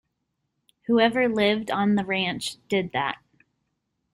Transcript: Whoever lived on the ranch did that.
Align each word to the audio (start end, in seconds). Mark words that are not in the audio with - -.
Whoever 0.87 1.29
lived 1.29 1.69
on 1.69 1.93
the 1.93 2.03
ranch 2.03 2.55
did 2.67 2.91
that. 2.93 3.19